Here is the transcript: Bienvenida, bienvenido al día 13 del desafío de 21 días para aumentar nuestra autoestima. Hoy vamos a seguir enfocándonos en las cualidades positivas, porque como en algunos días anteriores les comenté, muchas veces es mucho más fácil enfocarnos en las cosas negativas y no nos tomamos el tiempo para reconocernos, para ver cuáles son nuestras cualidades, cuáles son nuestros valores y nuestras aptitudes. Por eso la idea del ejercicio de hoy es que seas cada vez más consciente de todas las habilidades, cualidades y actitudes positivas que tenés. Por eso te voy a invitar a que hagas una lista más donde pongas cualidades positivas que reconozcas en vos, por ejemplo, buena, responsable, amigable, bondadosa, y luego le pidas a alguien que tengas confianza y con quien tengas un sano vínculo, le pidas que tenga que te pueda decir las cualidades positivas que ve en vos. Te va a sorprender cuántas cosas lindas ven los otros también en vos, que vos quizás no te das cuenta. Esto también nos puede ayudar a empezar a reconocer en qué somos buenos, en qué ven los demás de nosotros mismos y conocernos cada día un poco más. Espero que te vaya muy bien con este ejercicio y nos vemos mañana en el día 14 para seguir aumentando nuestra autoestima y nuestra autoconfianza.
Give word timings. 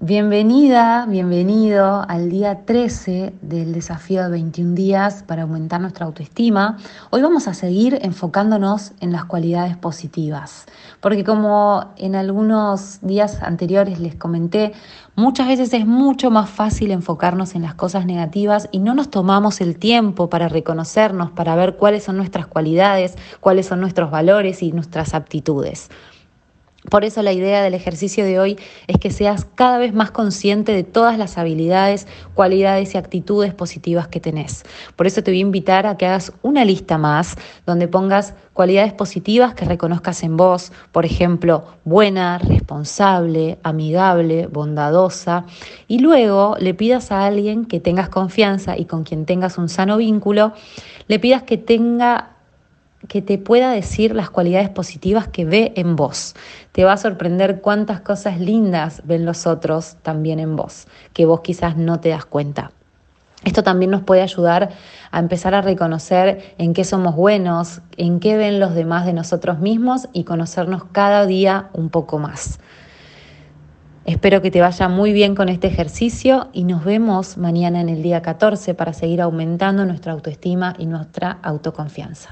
Bienvenida, 0.00 1.06
bienvenido 1.08 2.04
al 2.08 2.30
día 2.30 2.64
13 2.64 3.32
del 3.42 3.72
desafío 3.72 4.22
de 4.22 4.30
21 4.30 4.76
días 4.76 5.24
para 5.24 5.42
aumentar 5.42 5.80
nuestra 5.80 6.06
autoestima. 6.06 6.76
Hoy 7.10 7.20
vamos 7.20 7.48
a 7.48 7.54
seguir 7.54 7.98
enfocándonos 8.02 8.92
en 9.00 9.10
las 9.10 9.24
cualidades 9.24 9.76
positivas, 9.76 10.66
porque 11.00 11.24
como 11.24 11.84
en 11.96 12.14
algunos 12.14 13.00
días 13.00 13.42
anteriores 13.42 13.98
les 13.98 14.14
comenté, 14.14 14.72
muchas 15.16 15.48
veces 15.48 15.74
es 15.74 15.84
mucho 15.84 16.30
más 16.30 16.48
fácil 16.48 16.92
enfocarnos 16.92 17.56
en 17.56 17.62
las 17.62 17.74
cosas 17.74 18.06
negativas 18.06 18.68
y 18.70 18.78
no 18.78 18.94
nos 18.94 19.10
tomamos 19.10 19.60
el 19.60 19.80
tiempo 19.80 20.30
para 20.30 20.48
reconocernos, 20.48 21.32
para 21.32 21.56
ver 21.56 21.74
cuáles 21.74 22.04
son 22.04 22.18
nuestras 22.18 22.46
cualidades, 22.46 23.16
cuáles 23.40 23.66
son 23.66 23.80
nuestros 23.80 24.12
valores 24.12 24.62
y 24.62 24.70
nuestras 24.70 25.12
aptitudes. 25.12 25.90
Por 26.90 27.04
eso 27.04 27.22
la 27.22 27.32
idea 27.32 27.60
del 27.60 27.74
ejercicio 27.74 28.24
de 28.24 28.38
hoy 28.38 28.56
es 28.86 28.98
que 28.98 29.10
seas 29.10 29.46
cada 29.56 29.78
vez 29.78 29.92
más 29.92 30.12
consciente 30.12 30.72
de 30.72 30.84
todas 30.84 31.18
las 31.18 31.36
habilidades, 31.36 32.06
cualidades 32.34 32.94
y 32.94 32.98
actitudes 32.98 33.52
positivas 33.52 34.06
que 34.06 34.20
tenés. 34.20 34.64
Por 34.94 35.08
eso 35.08 35.22
te 35.24 35.32
voy 35.32 35.38
a 35.38 35.42
invitar 35.42 35.86
a 35.86 35.96
que 35.96 36.06
hagas 36.06 36.32
una 36.40 36.64
lista 36.64 36.96
más 36.96 37.36
donde 37.66 37.88
pongas 37.88 38.34
cualidades 38.52 38.92
positivas 38.92 39.54
que 39.54 39.64
reconozcas 39.64 40.22
en 40.22 40.36
vos, 40.36 40.72
por 40.92 41.04
ejemplo, 41.04 41.64
buena, 41.84 42.38
responsable, 42.38 43.58
amigable, 43.64 44.46
bondadosa, 44.46 45.46
y 45.88 45.98
luego 45.98 46.56
le 46.60 46.74
pidas 46.74 47.10
a 47.10 47.26
alguien 47.26 47.64
que 47.64 47.80
tengas 47.80 48.08
confianza 48.08 48.78
y 48.78 48.84
con 48.84 49.02
quien 49.02 49.26
tengas 49.26 49.58
un 49.58 49.68
sano 49.68 49.96
vínculo, 49.96 50.52
le 51.08 51.18
pidas 51.18 51.42
que 51.42 51.58
tenga 51.58 52.37
que 53.06 53.22
te 53.22 53.38
pueda 53.38 53.70
decir 53.70 54.14
las 54.14 54.30
cualidades 54.30 54.70
positivas 54.70 55.28
que 55.28 55.44
ve 55.44 55.72
en 55.76 55.94
vos. 55.94 56.34
Te 56.72 56.84
va 56.84 56.94
a 56.94 56.96
sorprender 56.96 57.60
cuántas 57.60 58.00
cosas 58.00 58.40
lindas 58.40 59.02
ven 59.04 59.24
los 59.24 59.46
otros 59.46 59.96
también 60.02 60.40
en 60.40 60.56
vos, 60.56 60.88
que 61.12 61.26
vos 61.26 61.40
quizás 61.40 61.76
no 61.76 62.00
te 62.00 62.08
das 62.08 62.24
cuenta. 62.24 62.72
Esto 63.44 63.62
también 63.62 63.92
nos 63.92 64.02
puede 64.02 64.22
ayudar 64.22 64.70
a 65.12 65.18
empezar 65.20 65.54
a 65.54 65.62
reconocer 65.62 66.54
en 66.58 66.74
qué 66.74 66.82
somos 66.82 67.14
buenos, 67.14 67.82
en 67.96 68.18
qué 68.18 68.36
ven 68.36 68.58
los 68.58 68.74
demás 68.74 69.06
de 69.06 69.12
nosotros 69.12 69.60
mismos 69.60 70.08
y 70.12 70.24
conocernos 70.24 70.84
cada 70.90 71.24
día 71.24 71.70
un 71.72 71.88
poco 71.88 72.18
más. 72.18 72.58
Espero 74.06 74.42
que 74.42 74.50
te 74.50 74.60
vaya 74.60 74.88
muy 74.88 75.12
bien 75.12 75.36
con 75.36 75.48
este 75.48 75.68
ejercicio 75.68 76.48
y 76.52 76.64
nos 76.64 76.84
vemos 76.84 77.36
mañana 77.36 77.80
en 77.80 77.90
el 77.90 78.02
día 78.02 78.22
14 78.22 78.74
para 78.74 78.92
seguir 78.92 79.20
aumentando 79.20 79.84
nuestra 79.84 80.14
autoestima 80.14 80.74
y 80.78 80.86
nuestra 80.86 81.38
autoconfianza. 81.42 82.30